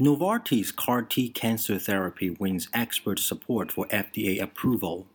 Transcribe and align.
Novartis 0.00 0.74
CAR 0.74 1.02
T 1.02 1.28
cancer 1.28 1.78
therapy 1.78 2.30
wins 2.30 2.66
expert 2.72 3.18
support 3.18 3.70
for 3.70 3.86
FDA 3.88 4.40
approval. 4.40 5.06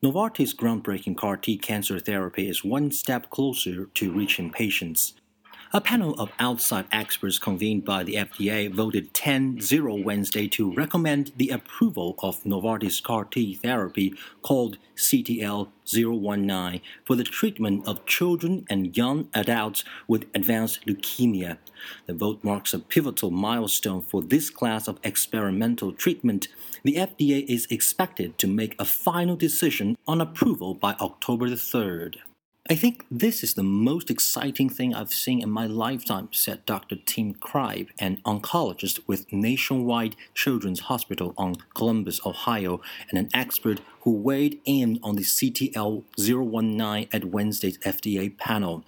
Novartis' 0.00 0.54
groundbreaking 0.54 1.16
CAR 1.16 1.36
T 1.36 1.58
cancer 1.58 1.98
therapy 1.98 2.48
is 2.48 2.62
one 2.62 2.92
step 2.92 3.30
closer 3.30 3.86
to 3.86 4.12
reaching 4.12 4.52
patients. 4.52 5.14
A 5.74 5.80
panel 5.80 6.12
of 6.20 6.30
outside 6.38 6.84
experts 6.92 7.38
convened 7.38 7.82
by 7.82 8.04
the 8.04 8.16
FDA 8.16 8.70
voted 8.70 9.14
10 9.14 9.62
0 9.62 9.94
Wednesday 10.02 10.46
to 10.48 10.70
recommend 10.74 11.32
the 11.38 11.48
approval 11.48 12.14
of 12.18 12.44
Novartis 12.44 13.02
CAR 13.02 13.24
T 13.24 13.54
therapy 13.54 14.12
called 14.42 14.76
CTL 14.96 15.68
019 15.90 16.82
for 17.06 17.16
the 17.16 17.24
treatment 17.24 17.88
of 17.88 18.04
children 18.04 18.66
and 18.68 18.94
young 18.94 19.30
adults 19.32 19.82
with 20.06 20.26
advanced 20.34 20.84
leukemia. 20.84 21.56
The 22.04 22.12
vote 22.12 22.44
marks 22.44 22.74
a 22.74 22.78
pivotal 22.78 23.30
milestone 23.30 24.02
for 24.02 24.20
this 24.20 24.50
class 24.50 24.86
of 24.88 25.00
experimental 25.02 25.92
treatment. 25.92 26.48
The 26.84 26.96
FDA 26.96 27.46
is 27.46 27.66
expected 27.70 28.36
to 28.36 28.46
make 28.46 28.76
a 28.78 28.84
final 28.84 29.36
decision 29.36 29.96
on 30.06 30.20
approval 30.20 30.74
by 30.74 30.92
October 31.00 31.48
the 31.48 31.56
3rd. 31.56 32.16
I 32.70 32.76
think 32.76 33.04
this 33.10 33.42
is 33.42 33.54
the 33.54 33.64
most 33.64 34.08
exciting 34.08 34.68
thing 34.68 34.94
I've 34.94 35.12
seen 35.12 35.42
in 35.42 35.50
my 35.50 35.66
lifetime, 35.66 36.28
said 36.30 36.64
Dr. 36.64 36.94
Tim 36.94 37.34
Cripe, 37.34 37.90
an 37.98 38.20
oncologist 38.24 39.00
with 39.08 39.32
Nationwide 39.32 40.14
Children's 40.32 40.80
Hospital 40.80 41.34
on 41.36 41.56
Columbus, 41.74 42.24
Ohio, 42.24 42.80
and 43.10 43.18
an 43.18 43.30
expert 43.34 43.80
who 44.02 44.12
weighed 44.12 44.60
in 44.64 45.00
on 45.02 45.16
the 45.16 45.24
CTL 45.24 46.04
019 46.16 47.08
at 47.12 47.24
Wednesday's 47.24 47.78
FDA 47.78 48.38
panel. 48.38 48.84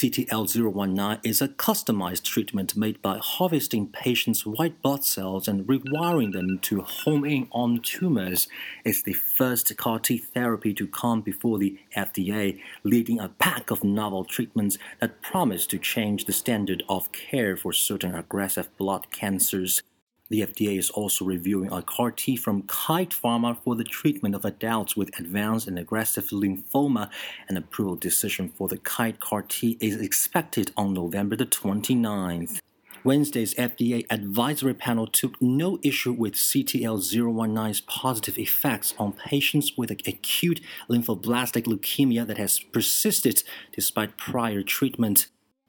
CTL019 0.00 1.20
is 1.22 1.42
a 1.42 1.48
customized 1.48 2.22
treatment 2.22 2.74
made 2.74 3.02
by 3.02 3.18
harvesting 3.18 3.86
patients' 3.86 4.46
white 4.46 4.80
blood 4.80 5.04
cells 5.04 5.46
and 5.46 5.66
rewiring 5.66 6.32
them 6.32 6.58
to 6.60 6.80
home 6.80 7.26
in 7.26 7.48
on 7.52 7.80
tumors. 7.80 8.48
It's 8.82 9.02
the 9.02 9.12
first 9.12 9.76
CAR 9.76 9.98
T 9.98 10.16
therapy 10.16 10.72
to 10.72 10.86
come 10.86 11.20
before 11.20 11.58
the 11.58 11.78
FDA, 11.94 12.58
leading 12.82 13.20
a 13.20 13.28
pack 13.28 13.70
of 13.70 13.84
novel 13.84 14.24
treatments 14.24 14.78
that 15.02 15.20
promise 15.20 15.66
to 15.66 15.76
change 15.76 16.24
the 16.24 16.32
standard 16.32 16.82
of 16.88 17.12
care 17.12 17.54
for 17.54 17.74
certain 17.74 18.14
aggressive 18.14 18.74
blood 18.78 19.10
cancers. 19.10 19.82
The 20.30 20.42
FDA 20.42 20.78
is 20.78 20.90
also 20.90 21.24
reviewing 21.24 21.72
a 21.72 21.82
CAR 21.82 22.12
T 22.12 22.36
from 22.36 22.62
Kite 22.62 23.10
Pharma 23.10 23.60
for 23.64 23.74
the 23.74 23.82
treatment 23.82 24.36
of 24.36 24.44
adults 24.44 24.96
with 24.96 25.10
advanced 25.18 25.66
and 25.66 25.76
aggressive 25.76 26.28
lymphoma. 26.28 27.10
An 27.48 27.56
approval 27.56 27.96
decision 27.96 28.48
for 28.48 28.68
the 28.68 28.78
Kite 28.78 29.18
CAR 29.18 29.42
T 29.42 29.76
is 29.80 29.96
expected 29.96 30.70
on 30.76 30.94
November 30.94 31.34
the 31.34 31.46
29th. 31.46 32.60
Wednesday's 33.02 33.54
FDA 33.54 34.06
advisory 34.08 34.74
panel 34.74 35.08
took 35.08 35.40
no 35.42 35.80
issue 35.82 36.12
with 36.12 36.34
CTL019's 36.34 37.80
positive 37.80 38.38
effects 38.38 38.94
on 38.98 39.14
patients 39.14 39.72
with 39.76 39.90
acute 39.90 40.60
lymphoblastic 40.88 41.64
leukemia 41.64 42.24
that 42.26 42.38
has 42.38 42.60
persisted 42.60 43.42
despite 43.72 44.16
prior 44.16 44.62
treatment. 44.62 45.26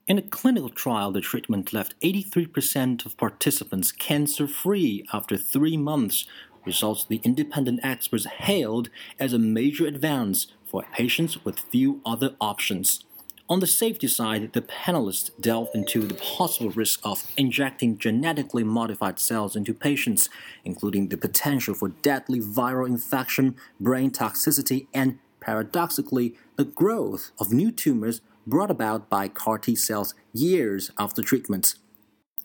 In 0.08 0.18
a 0.18 0.24
clinical 0.24 0.70
trial, 0.70 1.12
the 1.12 1.22
treatment 1.22 1.74
left 1.74 2.00
83% 2.02 3.06
of 3.06 3.18
participants 3.18 3.92
cancer 3.92 4.48
free 4.48 5.06
after 5.14 5.38
three 5.38 5.78
months, 5.78 6.26
results 6.66 7.06
the 7.06 7.22
independent 7.24 7.80
experts 7.84 8.26
hailed 8.26 8.90
as 9.20 9.32
a 9.32 9.40
major 9.40 9.86
advance 9.86 10.48
for 10.66 10.84
patients 10.92 11.46
with 11.46 11.60
few 11.60 12.02
other 12.04 12.36
options. 12.42 13.06
On 13.48 13.60
the 13.60 13.68
safety 13.68 14.08
side, 14.08 14.54
the 14.54 14.62
panelists 14.62 15.30
delved 15.40 15.76
into 15.76 16.02
the 16.02 16.16
possible 16.16 16.72
risk 16.72 17.00
of 17.04 17.32
injecting 17.38 17.98
genetically 17.98 18.64
modified 18.64 19.20
cells 19.20 19.56
into 19.56 19.74
patients, 19.74 20.30
including 20.66 21.10
the 21.10 21.18
potential 21.18 21.76
for 21.76 21.90
deadly 21.90 22.40
viral 22.40 22.88
infection, 22.88 23.56
brain 23.80 24.10
toxicity, 24.10 24.88
and 24.94 25.20
paradoxically, 25.42 26.36
the 26.56 26.66
growth 26.66 27.32
of 27.40 27.52
new 27.52 27.72
tumors 27.72 28.22
brought 28.46 28.72
about 28.72 29.10
by 29.10 29.28
CAR 29.28 29.58
T 29.58 29.76
cells 29.76 30.14
years 30.34 30.92
after 30.98 31.22
treatments. 31.22 31.76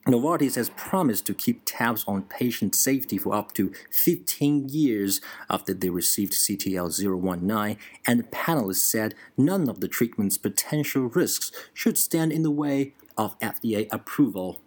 Novartis 0.06 0.54
has 0.54 0.70
promised 0.70 1.26
to 1.26 1.34
keep 1.34 1.62
tabs 1.64 2.04
on 2.06 2.22
patient 2.22 2.76
safety 2.76 3.18
for 3.18 3.34
up 3.34 3.52
to 3.54 3.72
15 3.90 4.68
years 4.68 5.20
after 5.50 5.74
they 5.74 5.88
received 5.88 6.32
CTL019, 6.32 7.76
and 8.06 8.20
the 8.20 8.24
panelists 8.24 8.76
said 8.76 9.14
none 9.36 9.68
of 9.68 9.80
the 9.80 9.88
treatment's 9.88 10.38
potential 10.38 11.02
risks 11.02 11.50
should 11.74 11.98
stand 11.98 12.30
in 12.30 12.44
the 12.44 12.52
way 12.52 12.94
of 13.16 13.36
FDA 13.40 13.88
approval. 13.90 14.60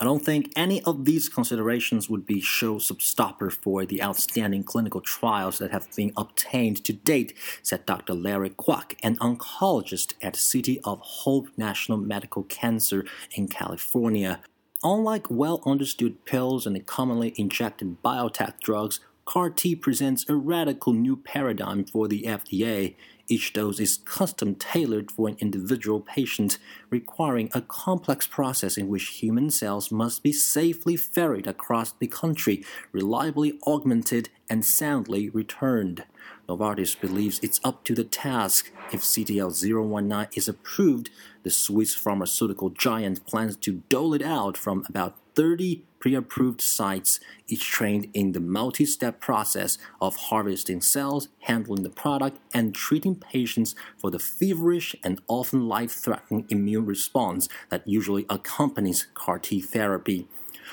I 0.00 0.04
don't 0.04 0.24
think 0.24 0.50
any 0.56 0.82
of 0.84 1.04
these 1.04 1.28
considerations 1.28 2.08
would 2.08 2.24
be 2.24 2.40
showstopper 2.40 3.52
for 3.52 3.84
the 3.84 4.02
outstanding 4.02 4.64
clinical 4.64 5.02
trials 5.02 5.58
that 5.58 5.72
have 5.72 5.94
been 5.94 6.14
obtained 6.16 6.82
to 6.84 6.94
date, 6.94 7.34
said 7.62 7.84
Dr. 7.84 8.14
Larry 8.14 8.48
Kwak, 8.48 8.96
an 9.02 9.16
oncologist 9.18 10.14
at 10.22 10.36
City 10.36 10.80
of 10.84 11.00
Hope 11.00 11.48
National 11.58 11.98
Medical 11.98 12.44
Cancer 12.44 13.04
in 13.32 13.46
California. 13.46 14.40
Unlike 14.82 15.26
well 15.28 15.62
understood 15.66 16.24
pills 16.24 16.66
and 16.66 16.86
commonly 16.86 17.34
injected 17.36 18.02
biotech 18.02 18.58
drugs, 18.60 19.00
CAR 19.30 19.48
T 19.48 19.76
presents 19.76 20.28
a 20.28 20.34
radical 20.34 20.92
new 20.92 21.14
paradigm 21.14 21.84
for 21.84 22.08
the 22.08 22.24
FDA. 22.24 22.96
Each 23.28 23.52
dose 23.52 23.78
is 23.78 23.98
custom 23.98 24.56
tailored 24.56 25.12
for 25.12 25.28
an 25.28 25.36
individual 25.38 26.00
patient, 26.00 26.58
requiring 26.90 27.48
a 27.54 27.60
complex 27.60 28.26
process 28.26 28.76
in 28.76 28.88
which 28.88 29.20
human 29.20 29.48
cells 29.50 29.92
must 29.92 30.24
be 30.24 30.32
safely 30.32 30.96
ferried 30.96 31.46
across 31.46 31.92
the 31.92 32.08
country, 32.08 32.64
reliably 32.90 33.56
augmented, 33.68 34.30
and 34.50 34.64
soundly 34.64 35.30
returned. 35.30 36.04
Novartis 36.48 37.00
believes 37.00 37.38
it's 37.42 37.60
up 37.62 37.84
to 37.84 37.94
the 37.94 38.04
task. 38.04 38.72
If 38.92 39.02
CTL019 39.02 40.36
is 40.36 40.48
approved, 40.48 41.08
the 41.44 41.50
Swiss 41.50 41.94
pharmaceutical 41.94 42.70
giant 42.70 43.24
plans 43.24 43.56
to 43.58 43.82
dole 43.88 44.12
it 44.12 44.22
out 44.22 44.56
from 44.56 44.84
about 44.88 45.16
30 45.36 45.84
pre 46.00 46.14
approved 46.14 46.60
sites, 46.60 47.20
each 47.46 47.64
trained 47.64 48.08
in 48.12 48.32
the 48.32 48.40
multi 48.40 48.84
step 48.84 49.20
process 49.20 49.78
of 50.00 50.16
harvesting 50.16 50.80
cells, 50.80 51.28
handling 51.42 51.84
the 51.84 51.90
product, 51.90 52.38
and 52.52 52.74
treating 52.74 53.14
patients 53.14 53.74
for 53.96 54.10
the 54.10 54.18
feverish 54.18 54.96
and 55.04 55.20
often 55.28 55.68
life 55.68 55.92
threatening 55.92 56.46
immune 56.48 56.86
response 56.86 57.48
that 57.68 57.86
usually 57.86 58.26
accompanies 58.28 59.06
CAR 59.14 59.38
T 59.38 59.60
therapy. 59.60 60.26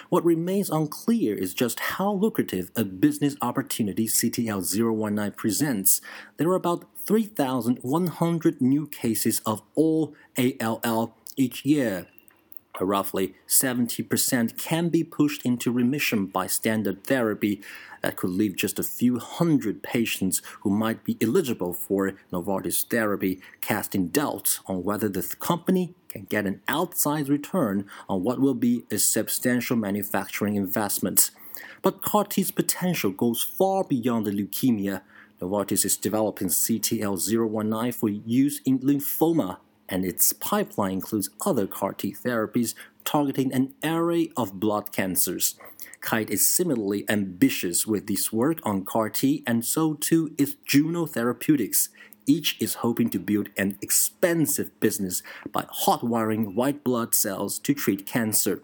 What 0.09 0.25
remains 0.25 0.69
unclear 0.69 1.35
is 1.35 1.53
just 1.53 1.79
how 1.79 2.13
lucrative 2.13 2.71
a 2.75 2.83
business 2.83 3.35
opportunity 3.41 4.07
CTL019 4.07 5.35
presents. 5.35 6.01
There 6.37 6.49
are 6.49 6.55
about 6.55 6.85
3,100 7.05 8.61
new 8.61 8.87
cases 8.87 9.41
of 9.45 9.61
all 9.75 10.13
ALL 10.37 11.15
each 11.37 11.65
year 11.65 12.07
roughly 12.85 13.35
70% 13.47 14.57
can 14.57 14.89
be 14.89 15.03
pushed 15.03 15.45
into 15.45 15.71
remission 15.71 16.27
by 16.27 16.47
standard 16.47 17.03
therapy 17.03 17.61
that 18.01 18.15
could 18.15 18.29
leave 18.29 18.55
just 18.55 18.79
a 18.79 18.83
few 18.83 19.19
hundred 19.19 19.83
patients 19.83 20.41
who 20.61 20.69
might 20.69 21.03
be 21.03 21.17
eligible 21.21 21.73
for 21.73 22.13
Novartis 22.31 22.87
therapy, 22.87 23.41
casting 23.61 24.07
doubts 24.07 24.59
on 24.67 24.83
whether 24.83 25.09
the 25.09 25.23
company 25.39 25.95
can 26.09 26.23
get 26.23 26.45
an 26.45 26.61
outsized 26.67 27.29
return 27.29 27.85
on 28.07 28.23
what 28.23 28.39
will 28.39 28.53
be 28.53 28.83
a 28.91 28.97
substantial 28.97 29.75
manufacturing 29.75 30.55
investment. 30.55 31.31
But 31.81 32.01
CAR 32.01 32.25
T's 32.25 32.51
potential 32.51 33.11
goes 33.11 33.43
far 33.43 33.83
beyond 33.83 34.25
the 34.25 34.31
leukemia. 34.31 35.01
Novartis 35.41 35.85
is 35.85 35.97
developing 35.97 36.47
CTL019 36.47 37.93
for 37.93 38.09
use 38.09 38.61
in 38.65 38.79
lymphoma 38.79 39.57
and 39.89 40.05
its 40.05 40.33
pipeline 40.33 40.93
includes 40.93 41.29
other 41.45 41.67
CAR 41.67 41.93
T 41.93 42.13
therapies 42.13 42.73
targeting 43.03 43.53
an 43.53 43.73
array 43.83 44.31
of 44.35 44.59
blood 44.59 44.91
cancers. 44.91 45.55
Kite 46.01 46.29
is 46.29 46.47
similarly 46.47 47.05
ambitious 47.09 47.87
with 47.87 48.07
this 48.07 48.31
work 48.31 48.59
on 48.63 48.85
CAR 48.85 49.09
T, 49.09 49.43
and 49.47 49.65
so 49.65 49.93
too 49.93 50.33
is 50.37 50.55
Juno 50.65 51.05
Therapeutics. 51.05 51.89
Each 52.25 52.57
is 52.59 52.75
hoping 52.75 53.09
to 53.11 53.19
build 53.19 53.49
an 53.57 53.77
expensive 53.81 54.77
business 54.79 55.23
by 55.51 55.65
hot 55.69 56.03
wiring 56.03 56.55
white 56.55 56.83
blood 56.83 57.15
cells 57.15 57.57
to 57.59 57.73
treat 57.73 58.05
cancer. 58.05 58.61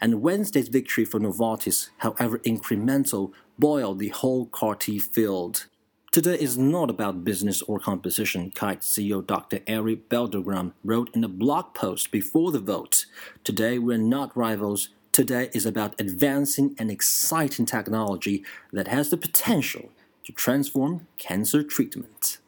And 0.00 0.22
Wednesday's 0.22 0.68
victory 0.68 1.04
for 1.04 1.20
Novartis, 1.20 1.90
however 1.98 2.38
incremental, 2.38 3.32
boiled 3.58 3.98
the 3.98 4.08
whole 4.08 4.46
CAR 4.46 4.74
T 4.74 4.98
field. 4.98 5.66
Today 6.14 6.38
is 6.38 6.56
not 6.56 6.90
about 6.90 7.24
business 7.24 7.60
or 7.62 7.80
competition, 7.80 8.52
Kite 8.52 8.82
CEO 8.82 9.26
Dr. 9.26 9.58
Eric 9.66 10.08
Belldegrun 10.08 10.72
wrote 10.84 11.10
in 11.12 11.24
a 11.24 11.28
blog 11.28 11.74
post 11.74 12.12
before 12.12 12.52
the 12.52 12.60
vote. 12.60 13.06
Today 13.42 13.80
we're 13.80 13.98
not 13.98 14.36
rivals. 14.36 14.90
Today 15.10 15.50
is 15.52 15.66
about 15.66 16.00
advancing 16.00 16.76
an 16.78 16.88
exciting 16.88 17.66
technology 17.66 18.44
that 18.72 18.86
has 18.86 19.10
the 19.10 19.16
potential 19.16 19.90
to 20.22 20.30
transform 20.30 21.08
cancer 21.18 21.64
treatment. 21.64 22.38